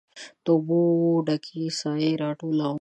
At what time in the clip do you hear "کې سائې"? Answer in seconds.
1.45-2.11